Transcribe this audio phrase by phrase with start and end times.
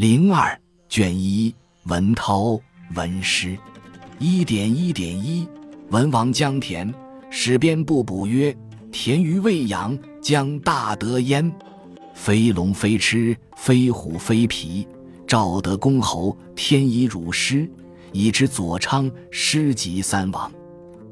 [0.00, 0.56] 零二
[0.88, 1.52] 卷一
[1.86, 2.56] 文涛
[2.94, 3.58] 文诗
[4.20, 5.44] 一点一点一
[5.90, 6.94] 文王将田
[7.30, 8.56] 使编不补曰：
[8.92, 11.52] 田于未养，将大得焉。
[12.14, 14.86] 非龙非螭，非虎非皮。
[15.26, 17.68] 赵得公侯，天以汝师，
[18.12, 20.48] 以知左昌师及三王。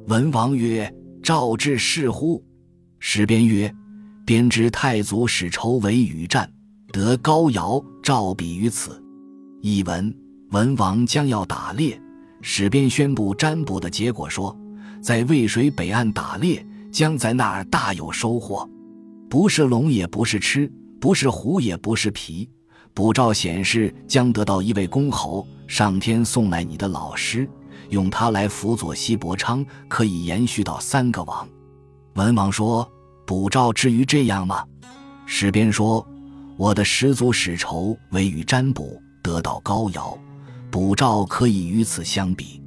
[0.07, 0.95] 文王曰：
[1.25, 2.41] 赵至是乎？
[3.00, 3.75] 使编曰：
[4.25, 6.48] 编之太祖使筹为与战。
[6.93, 9.02] 得高尧、赵比于此。
[9.62, 10.14] 译文：
[10.52, 12.00] 文王将要打猎，
[12.40, 14.57] 史编宣布占卜的结果说，
[15.03, 18.71] 在渭水北岸打猎，将在那儿大有收获。
[19.29, 22.48] 不是龙，也不是吃，不是虎，也不是皮。
[22.95, 27.50] 卜兆显示将得到一位公侯，上天送来你的老师，
[27.89, 31.48] 用他来辅佐西伯昌，可以延续到三个王。
[32.14, 32.89] 文王说
[33.27, 34.64] ：“卜兆至于这样吗？”
[35.27, 36.06] 史编说。
[36.59, 40.19] 我的始祖始仇为与占卜得到高尧，
[40.70, 42.62] 卜兆可以与此相比。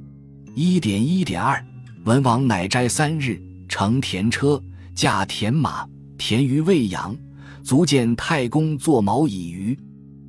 [0.54, 1.64] 一点一点二，
[2.04, 4.62] 文王乃斋三日，乘田车，
[4.94, 5.84] 驾田马，
[6.16, 7.16] 田于未阳，
[7.64, 9.76] 足见太公坐毛以虞。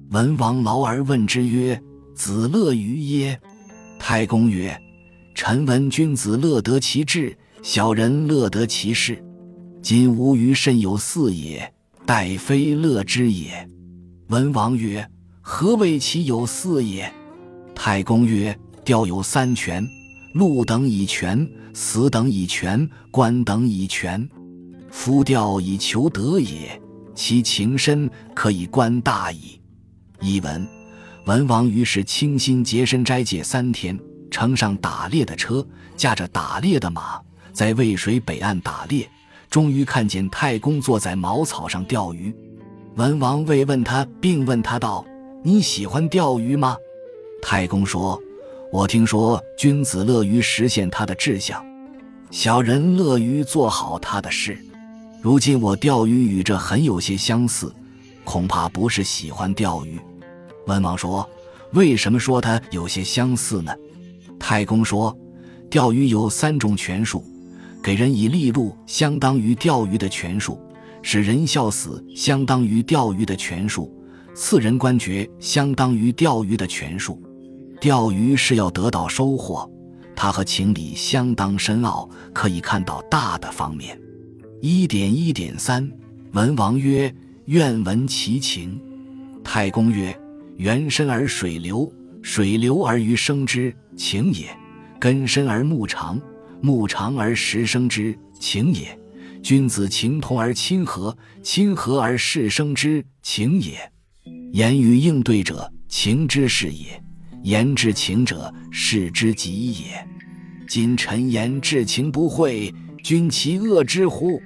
[0.09, 1.79] 文王劳而问之曰
[2.15, 3.39] ：“子乐于耶？”
[3.99, 4.75] 太公曰
[5.35, 9.23] ：“臣闻君子乐得其志，小人乐得其事。
[9.83, 11.71] 今吾余甚有四也。”
[12.05, 13.67] 待非乐之也。
[14.27, 15.07] 文王曰
[15.41, 17.11] ：“何谓其有四也？”
[17.75, 19.85] 太公曰：“钓有三全，
[20.33, 24.27] 禄等以权，死等以权，官等以权。
[24.89, 26.81] 夫钓以求得也，
[27.15, 29.59] 其情深可以观大矣。”
[30.21, 30.67] 译文：
[31.25, 33.97] 文王于是倾心洁身斋戒三天，
[34.29, 37.19] 乘上打猎的车，驾着打猎的马，
[37.51, 39.09] 在渭水北岸打猎。
[39.51, 42.33] 终于看见太公坐在茅草上钓鱼，
[42.95, 45.05] 文王慰问他，并问他道
[45.43, 46.77] ：“你喜欢钓鱼吗？”
[47.43, 48.17] 太公说
[48.71, 51.61] ：“我听说君子乐于实现他的志向，
[52.31, 54.57] 小人乐于做好他的事。
[55.21, 57.73] 如今我钓鱼与这很有些相似，
[58.23, 59.99] 恐怕不是喜欢钓鱼。”
[60.67, 61.29] 文王说
[61.73, 63.73] ：“为什么说他有些相似呢？”
[64.39, 65.13] 太公说
[65.69, 67.21] ：“钓鱼有三种权术。”
[67.81, 70.57] 给人以利禄，相当于钓鱼的权术；
[71.01, 73.89] 使人笑死，相当于钓鱼的权术；
[74.35, 77.21] 赐人官爵，相当于钓鱼的权术。
[77.79, 79.67] 钓鱼是要得到收获，
[80.15, 83.99] 它和情理相当深奥，可以看到大的方面。
[84.61, 85.91] 一点一点三，
[86.33, 87.11] 文王曰
[87.45, 88.79] ：“愿闻其情。”
[89.43, 90.15] 太公曰
[90.57, 91.91] ：“原深而水流，
[92.21, 94.45] 水流而鱼生之，情也；
[94.99, 96.21] 根深而木长。”
[96.61, 98.97] 木长而时生之情也，
[99.41, 103.91] 君子情同而亲和，亲和而事生之情也。
[104.53, 107.01] 言语应对者，情之事也；
[107.43, 110.07] 言至情者，事之极也。
[110.67, 112.73] 今臣言至情不讳，
[113.03, 114.41] 君其恶之乎？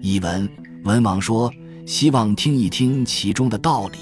[0.00, 0.48] 译文：
[0.84, 1.52] 文王说，
[1.84, 3.98] 希望听一听其中的道理。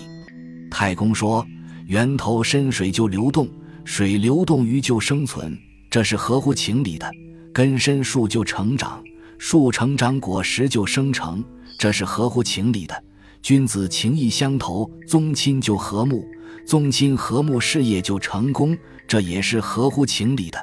[0.71, 1.45] 太公说，
[1.87, 3.49] 源头深水就流动，
[3.85, 5.59] 水流动鱼就生存，
[5.91, 7.11] 这是合乎情理的。
[7.53, 9.03] 根深树就成长，
[9.39, 11.45] 树成长果实就生成，
[11.79, 13.05] 这是合乎情理的。
[13.43, 16.25] 君子情义相投，宗亲就和睦，
[16.67, 18.77] 宗亲和睦，事业就成功，
[19.07, 20.59] 这也是合乎情理的。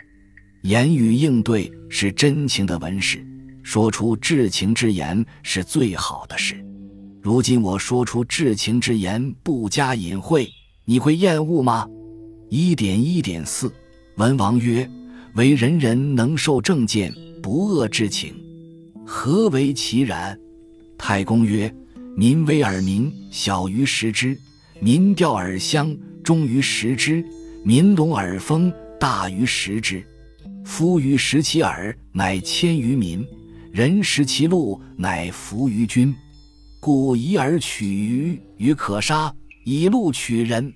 [0.64, 3.26] 言语应对是真情的文士，
[3.64, 6.64] 说出至情之言是最好的事。
[7.22, 10.48] 如今我说出至情之言，不加隐晦，
[10.86, 11.88] 你会厌恶吗？
[12.50, 13.74] 一点一点四，
[14.18, 14.90] 文王曰。
[15.36, 17.14] 为人人能受正见，
[17.44, 18.34] 不恶之情，
[19.06, 20.40] 何为其然？
[20.98, 21.70] 太公曰：
[22.16, 24.34] 民威而民小于食之；
[24.80, 25.94] 民调而乡
[26.24, 27.22] 忠于食之；
[27.66, 30.02] 民隆而丰大于食之。
[30.64, 33.22] 夫于食其耳，乃迁于民；
[33.74, 36.16] 人食其禄，乃服于君。
[36.80, 39.34] 故以耳取鱼，鱼可杀；
[39.66, 40.74] 以禄取人，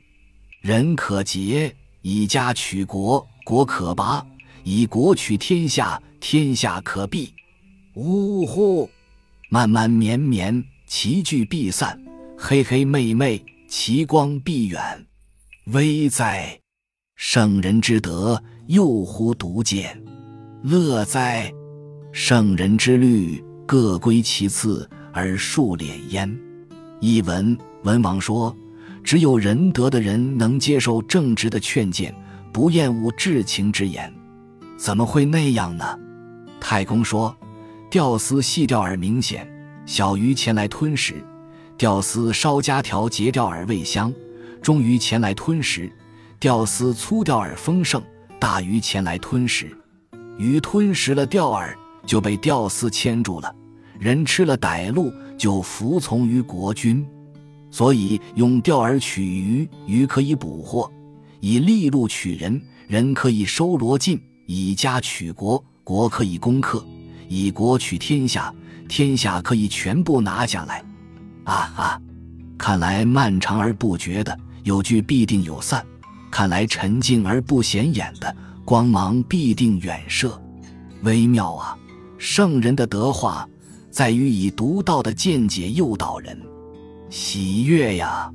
[0.60, 4.26] 人可劫；以家取国，国可拔。
[4.64, 7.34] 以国取天下，天下可避。
[7.96, 8.90] 呜呼！
[9.50, 11.98] 漫漫绵绵，其聚必散；
[12.38, 14.80] 黑黑昧昧，其光必远。
[15.66, 16.60] 危哉！
[17.16, 20.02] 圣人之德，又乎独见。
[20.64, 21.52] 乐哉！
[22.12, 26.38] 圣人之虑，各归其次而数敛焉。
[27.02, 28.56] 译文：文王说，
[29.04, 32.14] 只有仁德的人能接受正直的劝谏，
[32.52, 34.14] 不厌恶至情之言。
[34.80, 36.00] 怎么会那样呢？
[36.58, 37.36] 太公说
[37.92, 39.46] ：“钓丝细钓饵明显，
[39.86, 41.16] 小鱼前来吞食；
[41.78, 44.14] 钓丝稍加调节钓饵味香。
[44.62, 45.92] 终于前来吞食。
[46.40, 48.02] 钓丝粗钓饵丰盛，
[48.40, 49.70] 大鱼前来吞食。
[50.38, 51.76] 鱼吞食了钓饵，
[52.06, 53.54] 就被钓丝牵住了。
[54.00, 57.06] 人吃了歹鹿，就服从于国君。
[57.70, 60.90] 所以用钓饵取鱼，鱼可以捕获；
[61.42, 64.18] 以利禄取人，人可以收罗尽；
[64.52, 66.84] 以家取国，国可以攻克；
[67.28, 68.52] 以国取天下，
[68.88, 70.84] 天下可以全部拿下来。
[71.44, 72.02] 啊哈！
[72.58, 75.86] 看来漫长而不绝的有聚必定有散，
[76.32, 78.36] 看来沉静而不显眼的。
[78.66, 80.42] 光芒必定远射，
[81.04, 81.78] 微妙啊！
[82.18, 83.48] 圣人的德化，
[83.92, 86.36] 在于以独到的见解诱导人；
[87.12, 88.32] 喜悦呀，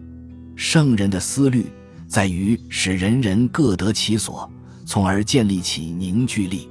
[0.54, 1.66] 圣人的思虑，
[2.06, 4.48] 在于使人人各得其所，
[4.84, 6.68] 从而建立起凝聚力。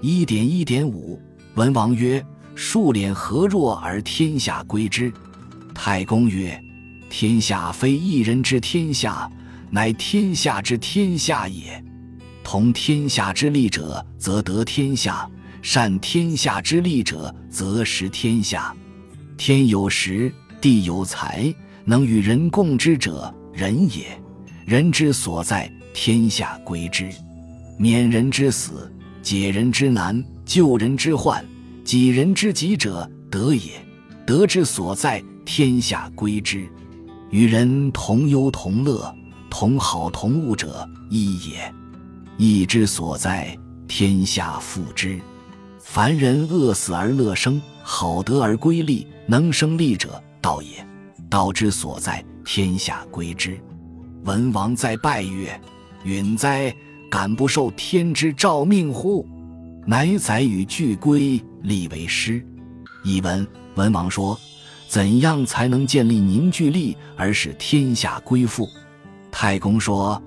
[0.00, 1.20] 一点一点五，
[1.54, 2.24] 文王曰
[2.54, 5.12] ：“数敛何若而天下归之？”
[5.74, 6.62] 太公曰
[7.08, 9.30] ：“天下非一人之天下，
[9.70, 11.82] 乃天下之天下也。”
[12.44, 15.28] 同天下之利者，则得天下；
[15.62, 18.72] 善天下之利者，则食天下。
[19.36, 21.52] 天有时，地有财，
[21.84, 24.06] 能与人共之者，人也。
[24.64, 27.08] 人之所在，天下归之。
[27.78, 28.90] 免人之死，
[29.22, 31.44] 解人之难，救人之患，
[31.84, 33.72] 己人之急者，德也。
[34.26, 36.66] 德之所在，天下归之。
[37.30, 39.14] 与人同忧同乐，
[39.50, 41.74] 同好同恶者，义也。
[42.38, 43.56] 义之所在，
[43.86, 45.20] 天下复之。
[45.78, 50.68] 凡人饿死而乐生，好德而归利，能生利者，道也。
[51.28, 53.60] 道之所在，天下归之。
[54.24, 55.60] 文王在拜曰
[56.04, 56.74] ：“允哉！
[57.10, 59.26] 敢不受天之诏命乎？”
[59.86, 62.44] 乃载与俱归，立为师。
[63.04, 64.38] 译文：文王说
[64.88, 68.68] ：“怎样才能建立凝聚力，而使天下归附？”
[69.30, 70.20] 太公说。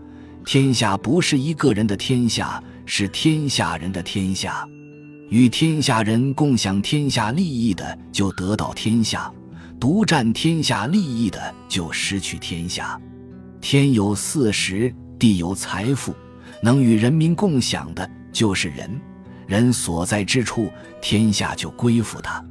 [0.45, 4.67] 天下不是一个人的天下，是天下人的天下。
[5.29, 9.31] 与天下人共享天下利益的，就得到天下；
[9.79, 12.99] 独占天下利益的，就失去天下。
[13.61, 16.15] 天有四时，地有财富，
[16.61, 18.99] 能与人民共享的，就是人。
[19.47, 20.71] 人所在之处，
[21.01, 22.43] 天下就归附他。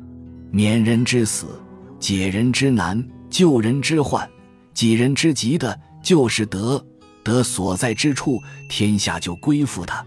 [0.50, 1.60] 免人之死，
[2.00, 4.28] 解人之难，救人之患，
[4.74, 6.84] 济人之急的，就是德。
[7.22, 8.40] 德所在之处，
[8.70, 10.02] 天下就归附他；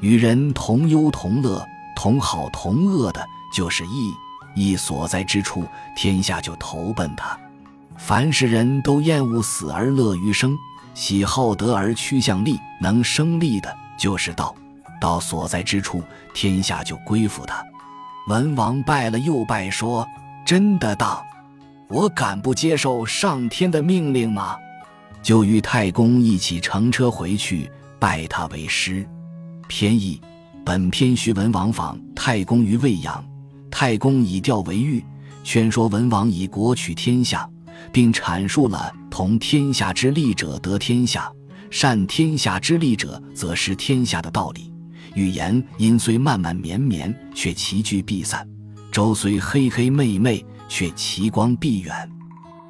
[0.00, 1.62] 与人同忧同乐、
[1.94, 3.24] 同好同恶的，
[3.54, 4.12] 就是义。
[4.56, 5.64] 义所在之处，
[5.94, 7.38] 天下就投奔他。
[7.98, 10.56] 凡是人都厌恶死而乐于生，
[10.94, 14.54] 喜好德而趋向利，能生利的，就是道。
[15.00, 16.02] 道所在之处，
[16.32, 17.62] 天下就归附他。
[18.28, 20.06] 文王拜了又拜，说
[20.46, 21.22] ：“真的当，
[21.88, 24.56] 我敢不接受上天的命令吗？”
[25.20, 29.06] 就与太公一起乘车回去，拜他为师。
[29.68, 30.20] 偏义，
[30.64, 33.22] 本篇徐文王访太公于未阳，
[33.70, 35.04] 太公以钓为喻，
[35.42, 37.48] 劝说文王以国取天下，
[37.94, 41.30] 并阐述了同天下之利者得天下，
[41.70, 44.74] 善天下之利者则失天下的道理。
[45.14, 48.44] 语言因虽漫漫绵绵，却齐聚必散；
[48.90, 52.10] 周虽黑黑昧昧，却其光必远。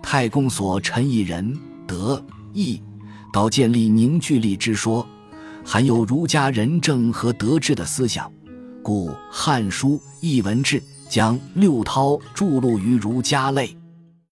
[0.03, 2.23] 太公所陈以仁德。
[2.53, 2.83] 义，
[3.33, 5.07] 导建立凝聚力之说，
[5.65, 8.31] 含有儒家仁政和德治的思想，
[8.83, 10.79] 故《汉书·艺文志》
[11.09, 13.75] 将六韬注录于儒家类。